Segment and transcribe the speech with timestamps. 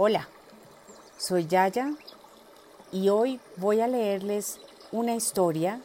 [0.00, 0.28] Hola,
[1.16, 1.90] soy Yaya
[2.92, 4.60] y hoy voy a leerles
[4.92, 5.80] una historia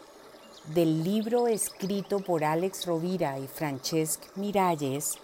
[0.67, 5.15] del libro escrito por Alex Rovira y Francesc Miralles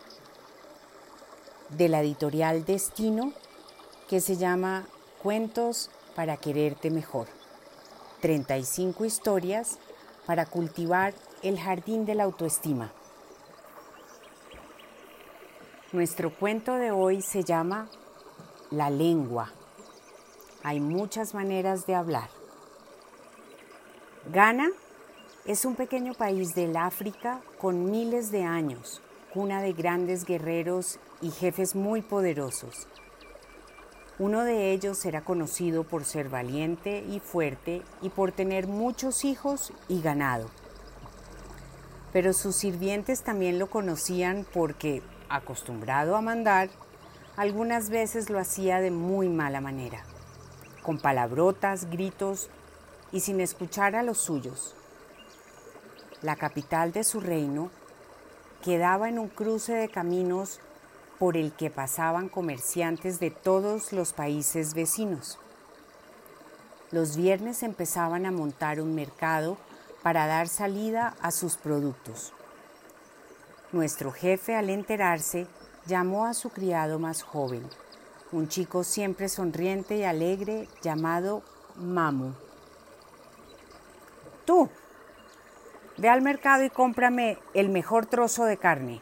[1.70, 3.34] de la editorial Destino
[4.10, 4.88] que se llama
[5.22, 7.28] Cuentos para quererte mejor.
[8.22, 9.78] 35 historias
[10.26, 11.14] para cultivar
[11.44, 12.92] el jardín de la autoestima.
[15.92, 17.88] Nuestro cuento de hoy se llama
[18.72, 19.52] La lengua.
[20.62, 22.30] Hay muchas maneras de hablar.
[24.32, 24.70] Ghana
[25.46, 29.02] es un pequeño país del África con miles de años,
[29.34, 32.88] cuna de grandes guerreros y jefes muy poderosos.
[34.20, 39.74] Uno de ellos era conocido por ser valiente y fuerte y por tener muchos hijos
[39.88, 40.48] y ganado.
[42.14, 46.70] Pero sus sirvientes también lo conocían porque acostumbrado a mandar,
[47.40, 50.04] algunas veces lo hacía de muy mala manera,
[50.84, 52.50] con palabrotas, gritos
[53.14, 54.76] y sin escuchar a los suyos.
[56.22, 57.72] La capital de su reino
[58.62, 60.60] quedaba en un cruce de caminos
[61.18, 65.40] por el que pasaban comerciantes de todos los países vecinos.
[66.92, 69.56] Los viernes empezaban a montar un mercado
[70.04, 72.34] para dar salida a sus productos.
[73.72, 75.48] Nuestro jefe, al enterarse,
[75.90, 77.68] llamó a su criado más joven,
[78.32, 81.42] un chico siempre sonriente y alegre llamado
[81.76, 82.34] Mamu.
[84.46, 84.70] Tú,
[85.98, 89.02] ve al mercado y cómprame el mejor trozo de carne.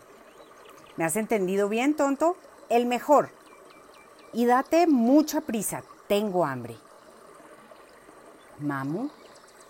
[0.96, 2.38] ¿Me has entendido bien, tonto?
[2.70, 3.30] El mejor.
[4.32, 6.78] Y date mucha prisa, tengo hambre.
[8.60, 9.10] Mamu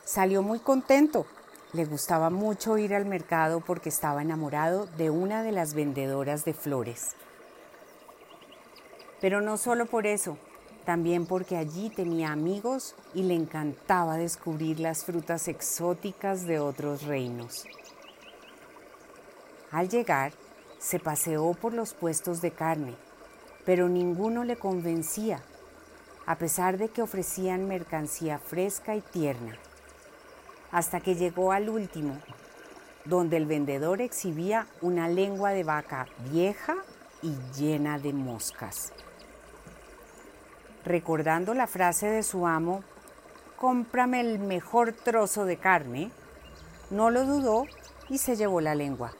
[0.05, 1.25] salió muy contento
[1.73, 6.53] le gustaba mucho ir al mercado porque estaba enamorado de una de las vendedoras de
[6.53, 7.15] flores.
[9.19, 10.37] Pero no solo por eso,
[10.85, 17.65] también porque allí tenía amigos y le encantaba descubrir las frutas exóticas de otros reinos.
[19.71, 20.31] Al llegar,
[20.79, 22.95] se paseó por los puestos de carne,
[23.65, 25.41] pero ninguno le convencía,
[26.25, 29.57] a pesar de que ofrecían mercancía fresca y tierna
[30.71, 32.17] hasta que llegó al último,
[33.05, 36.75] donde el vendedor exhibía una lengua de vaca vieja
[37.21, 38.93] y llena de moscas.
[40.85, 42.83] Recordando la frase de su amo,
[43.57, 46.11] cómprame el mejor trozo de carne,
[46.89, 47.65] no lo dudó
[48.09, 49.11] y se llevó la lengua.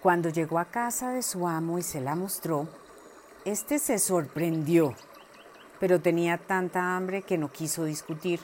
[0.00, 2.68] Cuando llegó a casa de su amo y se la mostró,
[3.44, 4.94] este se sorprendió,
[5.80, 8.40] pero tenía tanta hambre que no quiso discutir.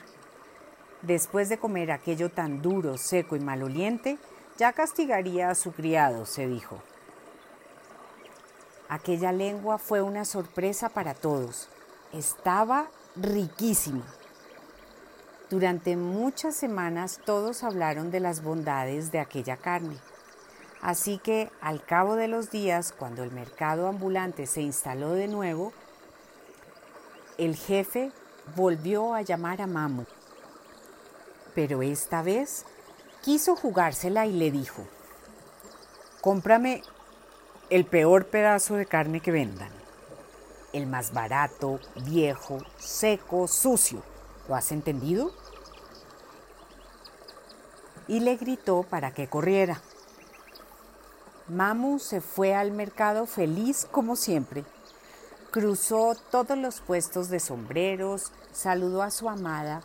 [1.01, 4.19] Después de comer aquello tan duro, seco y maloliente,
[4.57, 6.79] ya castigaría a su criado, se dijo.
[8.87, 11.69] Aquella lengua fue una sorpresa para todos.
[12.13, 14.05] Estaba riquísima.
[15.49, 19.97] Durante muchas semanas todos hablaron de las bondades de aquella carne.
[20.81, 25.73] Así que al cabo de los días, cuando el mercado ambulante se instaló de nuevo,
[27.37, 28.11] el jefe
[28.55, 30.05] volvió a llamar a Mamu
[31.53, 32.65] pero esta vez
[33.21, 34.83] quiso jugársela y le dijo,
[36.21, 36.83] cómprame
[37.69, 39.69] el peor pedazo de carne que vendan,
[40.73, 44.01] el más barato, viejo, seco, sucio.
[44.47, 45.31] ¿Lo has entendido?
[48.07, 49.81] Y le gritó para que corriera.
[51.47, 54.65] Mamu se fue al mercado feliz como siempre.
[55.51, 59.81] Cruzó todos los puestos de sombreros, saludó a su amada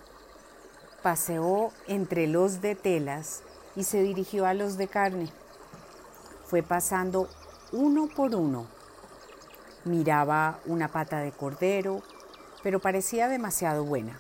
[1.06, 3.44] paseó entre los de telas
[3.76, 5.28] y se dirigió a los de carne.
[6.46, 7.28] Fue pasando
[7.70, 8.66] uno por uno.
[9.84, 12.02] Miraba una pata de cordero,
[12.64, 14.18] pero parecía demasiado buena.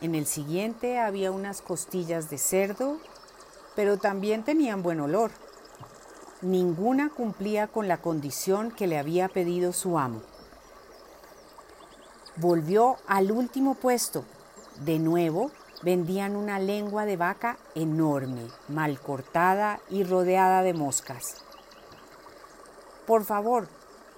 [0.00, 2.98] En el siguiente había unas costillas de cerdo,
[3.74, 5.32] pero también tenían buen olor.
[6.40, 10.22] Ninguna cumplía con la condición que le había pedido su amo.
[12.36, 14.24] Volvió al último puesto.
[14.84, 15.50] De nuevo
[15.82, 21.44] vendían una lengua de vaca enorme, mal cortada y rodeada de moscas.
[23.06, 23.68] Por favor,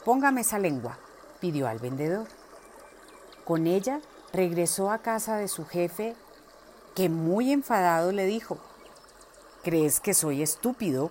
[0.05, 0.99] póngame esa lengua,
[1.41, 2.29] pidió al vendedor.
[3.45, 4.01] Con ella
[4.33, 6.15] regresó a casa de su jefe,
[6.95, 8.59] que muy enfadado le dijo,
[9.63, 11.11] ¿crees que soy estúpido?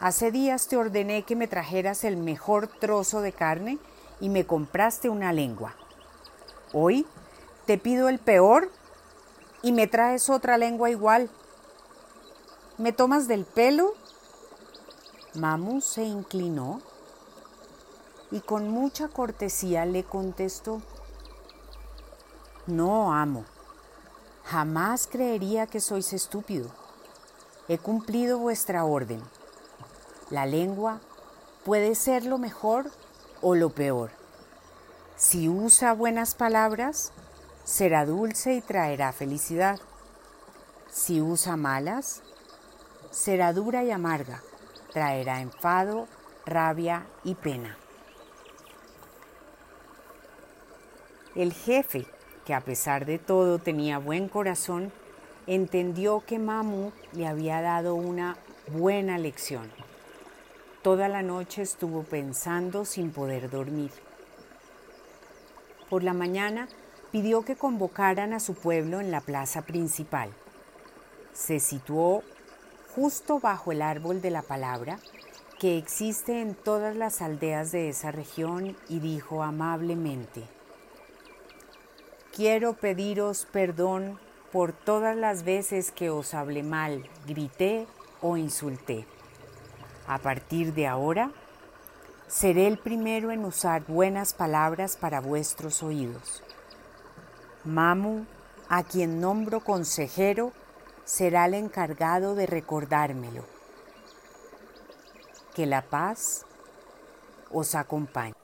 [0.00, 3.78] Hace días te ordené que me trajeras el mejor trozo de carne
[4.20, 5.74] y me compraste una lengua.
[6.72, 7.06] Hoy
[7.66, 8.70] te pido el peor
[9.62, 11.30] y me traes otra lengua igual.
[12.78, 13.94] ¿Me tomas del pelo?
[15.34, 16.82] Mamu se inclinó
[18.30, 20.82] y con mucha cortesía le contestó,
[22.66, 23.44] No, amo,
[24.44, 26.70] jamás creería que sois estúpido.
[27.68, 29.22] He cumplido vuestra orden.
[30.30, 31.00] La lengua
[31.64, 32.90] puede ser lo mejor
[33.40, 34.10] o lo peor.
[35.16, 37.12] Si usa buenas palabras,
[37.72, 39.80] será dulce y traerá felicidad.
[40.90, 42.22] Si usa malas,
[43.10, 44.42] será dura y amarga,
[44.92, 46.06] traerá enfado,
[46.44, 47.78] rabia y pena.
[51.34, 52.04] El jefe,
[52.44, 54.92] que a pesar de todo tenía buen corazón,
[55.46, 58.36] entendió que Mamu le había dado una
[58.68, 59.72] buena lección.
[60.82, 63.92] Toda la noche estuvo pensando sin poder dormir.
[65.88, 66.68] Por la mañana
[67.12, 70.30] pidió que convocaran a su pueblo en la plaza principal.
[71.34, 72.22] Se situó
[72.96, 74.98] justo bajo el árbol de la palabra
[75.60, 80.42] que existe en todas las aldeas de esa región y dijo amablemente,
[82.34, 84.18] Quiero pediros perdón
[84.50, 87.86] por todas las veces que os hablé mal, grité
[88.22, 89.06] o insulté.
[90.06, 91.30] A partir de ahora,
[92.26, 96.42] seré el primero en usar buenas palabras para vuestros oídos.
[97.64, 98.26] Mamu,
[98.68, 100.52] a quien nombro consejero,
[101.04, 103.44] será el encargado de recordármelo.
[105.54, 106.44] Que la paz
[107.52, 108.34] os acompañe.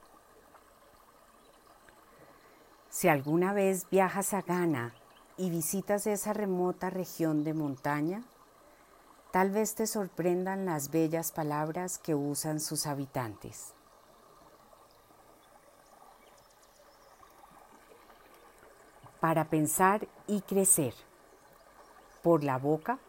[2.89, 4.93] Si alguna vez viajas a Ghana
[5.37, 8.23] y visitas esa remota región de montaña,
[9.31, 13.73] tal vez te sorprendan las bellas palabras que usan sus habitantes.
[19.19, 20.93] Para pensar y crecer.
[22.23, 22.99] Por la boca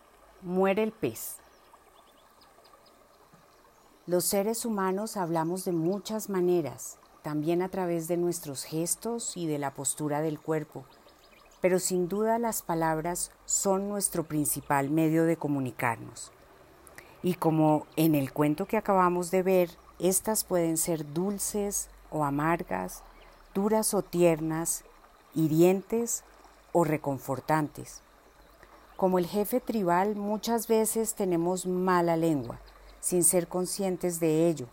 [0.43, 1.37] muere el pez.
[4.07, 9.59] Los seres humanos hablamos de muchas maneras, también a través de nuestros gestos y de
[9.59, 10.85] la postura del cuerpo,
[11.61, 16.33] pero sin duda las palabras son nuestro principal medio de comunicarnos.
[17.23, 19.71] Y como en el cuento que acabamos de ver,
[20.01, 23.05] estas pueden ser dulces o amargas,
[23.55, 24.85] duras o tiernas,
[25.35, 26.25] hirientes
[26.73, 28.01] o reconfortantes.
[28.97, 32.61] Como el jefe tribal, muchas veces tenemos mala lengua,
[33.01, 34.67] sin ser conscientes de ello.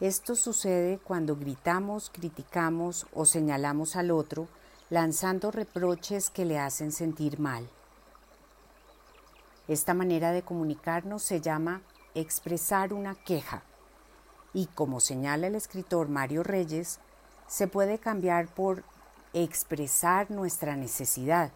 [0.00, 4.48] Esto sucede cuando gritamos, criticamos o señalamos al otro,
[4.90, 7.68] lanzando reproches que le hacen sentir mal.
[9.68, 11.82] Esta manera de comunicarnos se llama
[12.14, 13.62] expresar una queja
[14.54, 17.00] y como señala el escritor Mario Reyes,
[17.48, 18.84] se puede cambiar por
[19.34, 21.52] expresar nuestra necesidad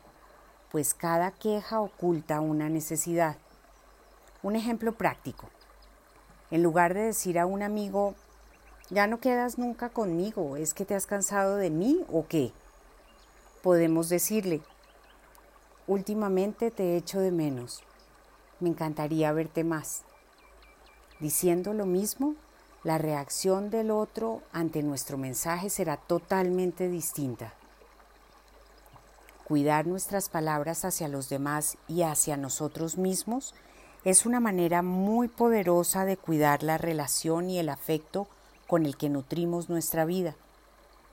[0.71, 3.37] pues cada queja oculta una necesidad.
[4.43, 5.49] Un ejemplo práctico.
[6.51, 8.15] En lugar de decir a un amigo,
[8.91, 12.53] ya no quedas nunca conmigo, ¿es que te has cansado de mí o qué?
[13.63, 14.63] Podemos decirle,
[15.87, 17.83] últimamente te echo de menos,
[18.61, 20.05] me encantaría verte más.
[21.21, 22.35] Diciendo lo mismo,
[22.85, 27.58] la reacción del otro ante nuestro mensaje será totalmente distinta.
[29.49, 33.55] Cuidar nuestras palabras hacia los demás y hacia nosotros mismos
[34.05, 38.29] es una manera muy poderosa de cuidar la relación y el afecto
[38.67, 40.37] con el que nutrimos nuestra vida.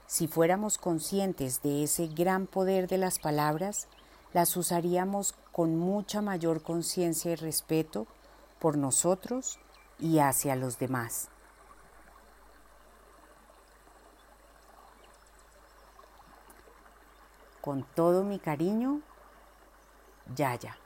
[0.06, 3.88] Si fuéramos conscientes de ese gran poder de las palabras,
[4.34, 8.06] las usaríamos con mucha mayor conciencia y respeto
[8.60, 9.60] por nosotros
[9.98, 11.30] y hacia los demás.
[17.66, 19.02] Con todo mi cariño,
[20.36, 20.78] Yaya.